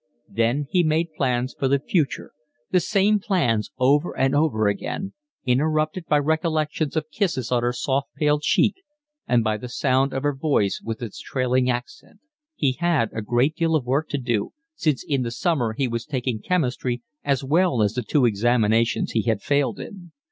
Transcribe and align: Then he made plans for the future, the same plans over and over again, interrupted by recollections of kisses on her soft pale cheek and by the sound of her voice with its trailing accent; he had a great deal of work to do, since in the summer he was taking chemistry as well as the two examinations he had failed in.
Then 0.31 0.65
he 0.71 0.81
made 0.81 1.13
plans 1.13 1.53
for 1.53 1.67
the 1.67 1.77
future, 1.77 2.31
the 2.71 2.79
same 2.79 3.19
plans 3.19 3.69
over 3.77 4.17
and 4.17 4.33
over 4.33 4.67
again, 4.67 5.13
interrupted 5.45 6.07
by 6.07 6.17
recollections 6.17 6.95
of 6.95 7.11
kisses 7.11 7.51
on 7.51 7.61
her 7.61 7.71
soft 7.71 8.07
pale 8.15 8.39
cheek 8.39 8.73
and 9.27 9.43
by 9.43 9.57
the 9.57 9.69
sound 9.69 10.11
of 10.11 10.23
her 10.23 10.33
voice 10.33 10.81
with 10.83 11.03
its 11.03 11.19
trailing 11.21 11.69
accent; 11.69 12.19
he 12.55 12.71
had 12.71 13.11
a 13.13 13.21
great 13.21 13.55
deal 13.55 13.75
of 13.75 13.85
work 13.85 14.09
to 14.09 14.17
do, 14.17 14.53
since 14.73 15.03
in 15.07 15.21
the 15.21 15.29
summer 15.29 15.73
he 15.73 15.87
was 15.87 16.07
taking 16.07 16.39
chemistry 16.39 17.03
as 17.23 17.43
well 17.43 17.83
as 17.83 17.93
the 17.93 18.01
two 18.01 18.25
examinations 18.25 19.11
he 19.11 19.21
had 19.21 19.43
failed 19.43 19.79
in. 19.79 20.13